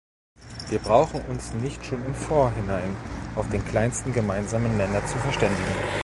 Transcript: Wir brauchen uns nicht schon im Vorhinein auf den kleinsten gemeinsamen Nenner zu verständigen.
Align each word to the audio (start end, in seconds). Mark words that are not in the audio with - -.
Wir 0.69 0.79
brauchen 0.79 1.21
uns 1.25 1.53
nicht 1.53 1.85
schon 1.85 2.03
im 2.03 2.15
Vorhinein 2.15 2.97
auf 3.35 3.47
den 3.49 3.63
kleinsten 3.63 4.13
gemeinsamen 4.13 4.75
Nenner 4.75 5.05
zu 5.05 5.15
verständigen. 5.19 5.75